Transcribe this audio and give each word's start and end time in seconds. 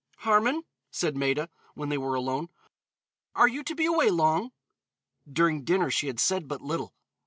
"Harmon," 0.21 0.63
said 0.89 1.15
Maida, 1.15 1.47
when 1.75 1.89
they 1.89 1.97
were 1.99 2.15
alone, 2.15 2.47
"are 3.35 3.47
you 3.47 3.63
to 3.63 3.75
be 3.75 3.85
away 3.85 4.09
long?" 4.09 4.49
During 5.31 5.63
dinner 5.63 5.91
she 5.91 6.07
had 6.07 6.19
said 6.19 6.47
but 6.47 6.59
little. 6.63 6.95